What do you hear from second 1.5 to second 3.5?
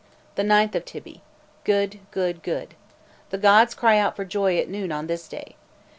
good, good, good. The